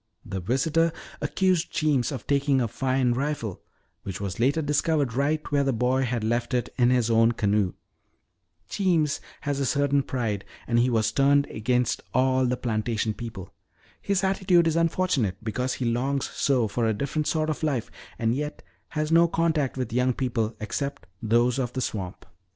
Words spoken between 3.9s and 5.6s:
which was later discovered right